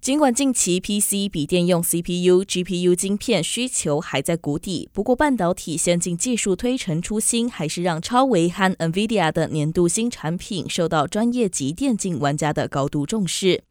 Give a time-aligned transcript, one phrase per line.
[0.00, 13.64] 尽管近期 PC 笔电用 CPU、GPU 晶片需求还在谷底，不过半导体先进技术推陈出新，还是让超维和 NVIDIA 的年度新产品受到专业级电竞玩家的高度重视。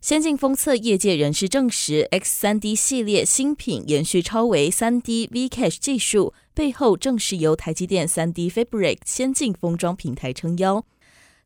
[0.00, 10.84] 先进封测业界人士证实，X3D 系列新品延续超维 3D V-Cache 技术，背后正是由台积电 3D Fabric 先进封装平台撑腰。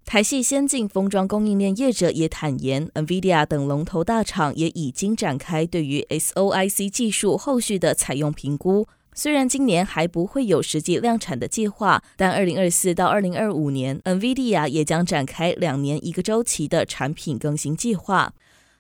[0.04, 8.88] 台系先进封装供应链业者也坦言，NVIDIA 等龙头大厂也已经展开对于 SOIC 技术后续的采用评估。
[9.14, 18.32] 虽然今年还不会有实际量产的计划，但2024到2025年，NVIDIA 也将展开两年一个周期的产品更新计划。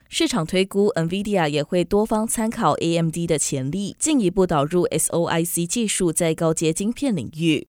[0.08, 7.68] 市场推估，NVIDIA 也会多方参考 AMD 的潜力，进一步导入 SOIC 技术在高阶晶片领域。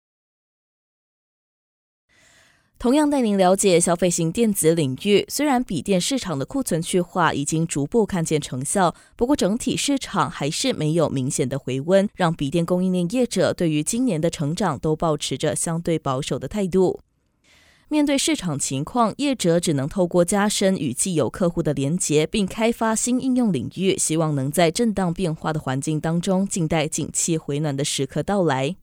[2.78, 17.00] 同样带您了解消费型电子领域，虽然笔电市场的库存去化已经逐步看见成效，不过整体市场还是没有明显的回温，让笔电供应链业者对于今年的成长都保持着相对保守的态度。
[17.88, 28.76] 面对市场情况，业者只能透过加深与既有客户的连结，并开发新应用领域，希望能在震荡变化的环境当中，静待景气回暖的时刻到来。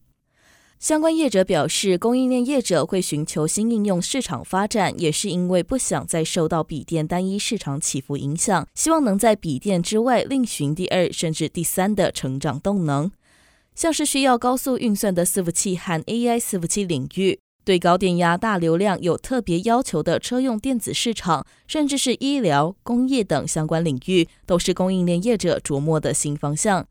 [0.78, 13.10] 相关业者表示，供应链业者会寻求新应用市场发展，也是因为不想再受到笔电单一市场起伏影响，希望能在笔电之外另寻第二甚至第三的成长动能。
[13.74, 26.86] 像是需要高速运算的伺服器和 AI 伺服器领域，对高电压、大流量有特别要求的车用电子市场，甚至是医疗、工业等相关领域，都是供应链业者琢磨的新方向。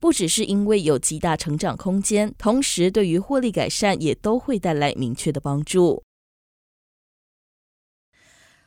[0.00, 6.02] 不只是因为有极大成长空间，同时对于获利改善也都会带来明确的帮助。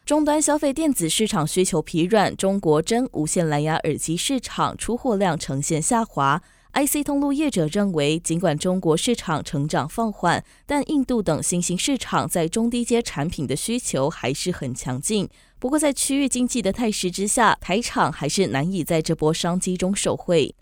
[0.03, 6.41] 终端消费电子市场需求疲软，中国真无线蓝牙耳机市场出货量呈现下滑。
[6.73, 15.29] IC 通路业者认为，尽管中国市场成长放缓，但印度等新兴市场在中低阶产品的需求还是很强劲。
[15.59, 20.55] 不过，在区域经济的态势之下，台厂还是难以在这波商机中受惠。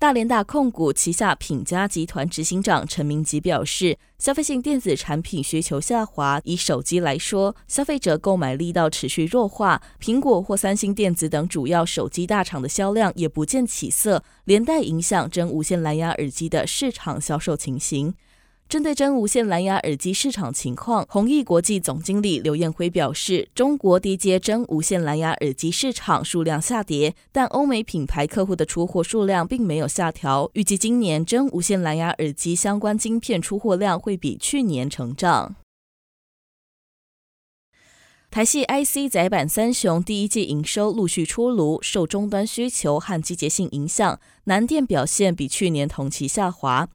[0.00, 6.40] 大连大控股旗下品家集团执行长陈明吉表示，消费性电子产品需求下滑。
[6.44, 18.14] 以手机来说，消费者购买力道持续弱化，苹果或三星电子等主要手机大厂的销量也不见起色，连带影响真无线蓝牙耳机的市场销售情形。
[18.68, 30.50] 针对真无线蓝牙耳机市场情况，弘毅国际总经理刘彦辉表示，中国低阶真无线蓝牙耳机市场数量下跌，但欧美品牌客户的出货数量并没有下调。
[30.52, 35.56] 预计今年真无线蓝牙耳机相关晶片出货量会比去年成长。
[38.30, 46.90] 台系 IC 载板三雄第一季营收陆续出炉，受终端需求和季节性影响，南电表现比去年同期下滑。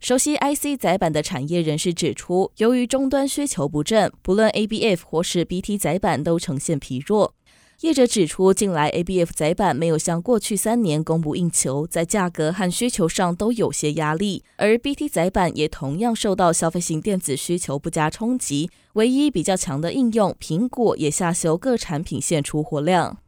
[0.00, 7.34] 熟悉 IC 载板的产业人士指出，由于终端需求不振，不论 ABF 或是 BT 载板都呈现疲弱。
[7.80, 18.70] 业者指出，近来 ABF 载板没有像过去三年供不应求，在价格和需求上都有些压力，而 BT 载板也同样受到消费型电子需求不佳冲击。
[18.94, 23.18] 唯一比较强的应用，苹果也下修各产品线出货量。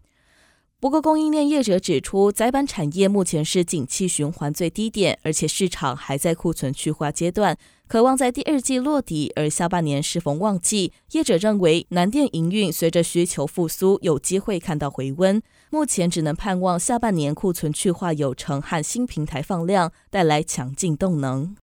[0.81, 9.31] 不过，供应链业者指出，载板产业目前是景气循环最低点，而且市场还在库存去化阶段，可望在第二季落底。
[9.37, 15.43] 而下半年适逢旺季，业者认为南电营运随着需求复苏，有机会看到回温。
[15.69, 21.55] 目前只能盼望下半年库存去化有成和新平台放量，带来强劲动能。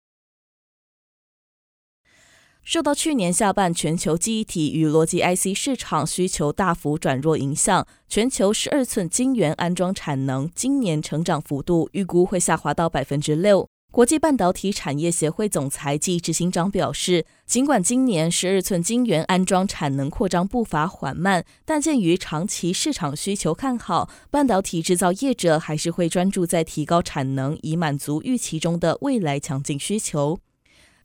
[2.66, 13.68] 受到去年下半全球记忆体与逻辑 IC 市场需求大幅转弱影响，全球十二寸晶圆安装产能今年成长幅度预估会下滑到百分之六。
[13.92, 30.41] 国际半导体产业协会总裁暨执行长表示，尽管今年十二寸晶圆安装产能扩张步伐缓慢，但鉴于长期市场需求看好，半导体制造业者还是会专注在提高产能，以满足预期中的未来强劲需求。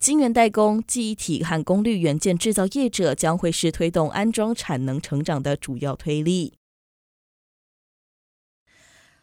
[0.02, 6.54] 晶圆代工、记忆体和功率元件制造业者将会是推动安装产能成长的主要推力。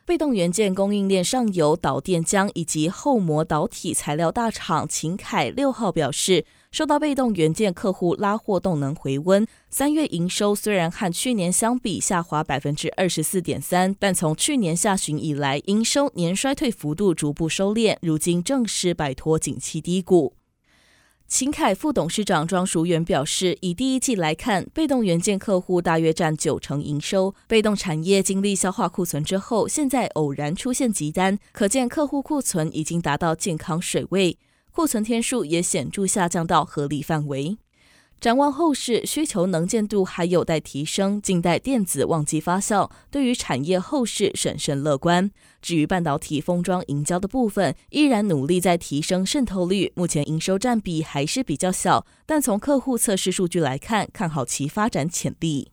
[0.06, 20.37] 被动元件供应链上游导电浆以及后膜导体材料大厂秦凯六号表示，受到被动元件客户拉货动能回温，三月营收虽然和去年相比下滑百分之二十四点三，但从去年下旬以来，营收年衰退幅度逐步收敛，如今正式摆脱景气低谷。
[21.28, 27.34] 秦凯副董事长庄淑媛表示，以第一季来看，被动元件客户大约占九成营收。
[27.46, 34.38] 被动产业经历消化库存之后，现在偶然出现急单，可见客户库存已经达到健康水位，
[34.72, 37.58] 库存天数也显著下降到合理范围。
[38.20, 42.90] 展望后市，需求能见度还有待提升，静待电子旺季发酵。
[43.12, 45.30] 对于产业后市审慎乐观。
[45.62, 55.70] 至于半导体封装营销的部分，依然努力在提升渗透率，目前营收占比还是比较小，但从客户测试数据来看，看好其发展潜力。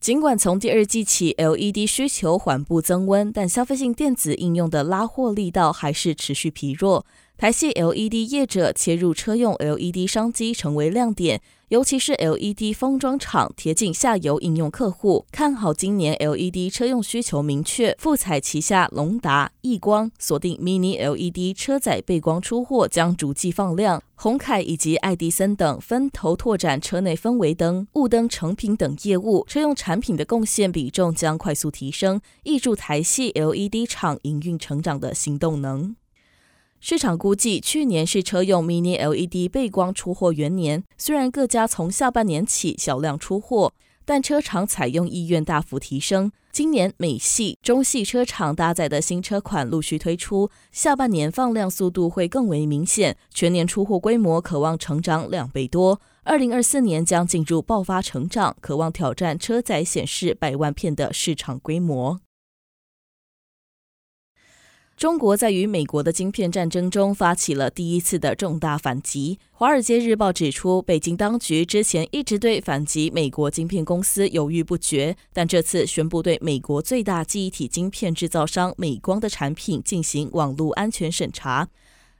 [0.00, 7.06] 尽管从第二季起 LED 需求缓步增温，但消费性电子应用的拉货力道还是持续疲弱。
[7.42, 17.96] 台系 LED 业者切入车用 LED 商机成为亮点，尤其是 LED 封装厂贴近下游应用客户，看好今年 LED 车用需求明确。
[17.98, 35.96] 富彩旗下隆达、亿光锁定 Mini LED 车载背光出货将逐季放量，鸿凯以及爱迪森等分头拓展车内氛围灯、雾灯成品等业务，车用产品的贡献比重将快速提升，挹注台系 LED 厂营运成长的新动能。
[36.84, 40.82] 市场估计，去年是车用 Mini LED 背光出货元年。
[40.98, 43.72] 虽然各家从下半年起小量出货，
[44.04, 46.32] 但车厂采用意愿大幅提升。
[46.50, 56.00] 今年美系、中系车厂搭载的新车款陆续推出，下半年放量速度会更为明显，全年出货规模可望成长两倍多。
[56.24, 62.18] 二零二四年将进入爆发成长，可望挑战车载显示百万片的市场规模。
[65.02, 69.36] 中国在与美国的晶片战争中发起了第一次的重大反击。
[69.50, 81.68] 《华尔街日报》指出，北京当局之前一直对反击美国晶片公司犹豫不决，但这次宣布对美国最大记忆体晶片制造商美光的产品进行网络安全审查。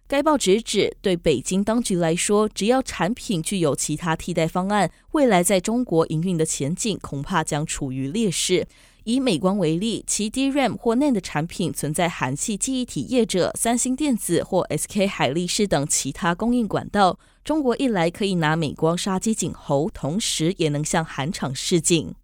[0.08, 8.66] 该报直指，对北京当局来说，只要产品具有其他替代方案，未来在中国营运的前景恐怕将处于劣势。
[9.04, 17.18] 以美光为例，其 DRAM 或 NAND 产品存在韩系记忆体业者三星电子或 SK 海力士等其他供应管道。
[17.44, 22.14] 中国一来可以拿美光杀鸡儆猴，同时也能向韩厂示警。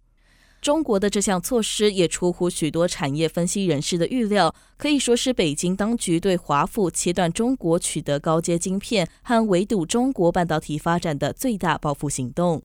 [0.61, 12.61] 中国的这项措施也出乎许多产业分析人士的预料，可以说是北京当局对华府切断中国取得高阶晶片和围堵中国半导体发展的最大报复行动。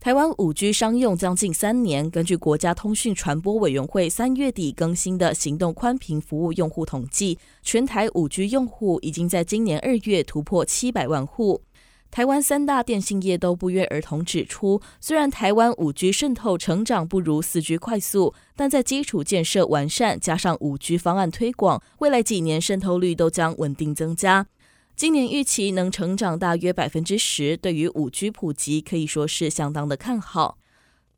[0.00, 11.60] 台湾五 G 商用将近三年，根据国家通讯传播委员会三月底更新的行动宽频服务用户统计，全台五 G 用户已经在今年二月突破七百万户。
[12.10, 24.46] 台湾三大电信业都不约而同指出，虽然台湾五 G 渗透成长不如四 G 快速，但在基础建设完善加上五 G 方案推广，未来几年渗透率都将稳定增加。
[25.00, 30.58] 今年预期能成长大约百分之十，对于五 G 普及可以说是相当的看好。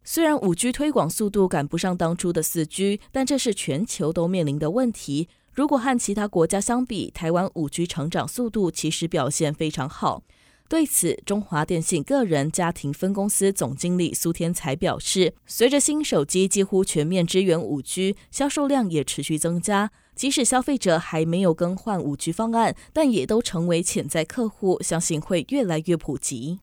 [0.05, 5.29] 虽然五 G 推广速度赶不上当初的四 G，但这是全球都面临的问题。
[5.53, 10.23] 如果和其他国家相比，台湾五 G 成长速度其实表现非常好。
[10.69, 19.91] 对此，中华电信个人家庭分公司总经理苏天才表示，随着新手机几乎全面支援五 G，销售量也持续增加。
[20.15, 26.61] 即使消费者还没有更换五 G 方案，但也都成为潜在客户，相信会越来越普及。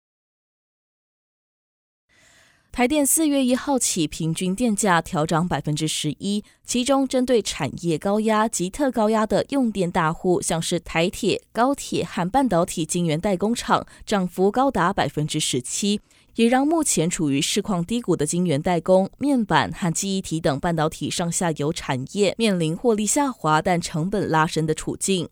[2.72, 16.00] 台电四月一号起平均电价调涨百分之十一，其中针对产业高压及特高压的用电大户，像是台铁、高铁和半导体晶圆代工厂，涨幅高达百分之十七。
[16.36, 25.30] 也让目前处于市况低谷的晶圆代工、面板和记忆体等半导体上下游产业面临获利下滑但成本拉升的处境。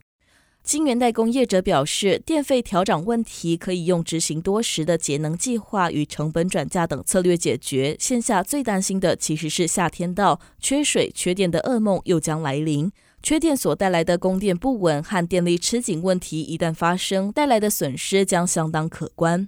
[0.63, 7.95] 晶圆代工业者表示，电费调涨问题可以用执行多时的节能计划与成本转嫁等策略解决。
[8.01, 12.91] 线下最担心的其实是夏天到，缺水缺电的噩梦又将来临。
[13.23, 19.47] 缺电所带来的供电不稳和电力吃紧问题一旦发生，带来的损失将相当可观。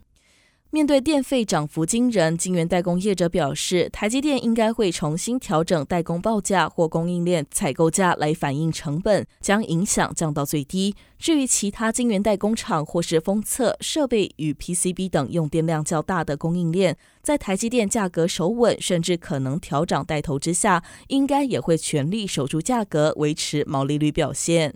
[0.71, 10.93] 面对电费涨幅惊人，晶圆代工业者表示，台积电应该会重新调整代工报价或供应链采购价来反映成本，将影响降到最低。
[11.17, 24.75] 至于其他晶圆代工厂或是封测设备与 PCB 等用电量较大的供应链，在台积电价格守稳甚至可能调涨带头之下，应该也会全力守住价格，维持毛利率表现。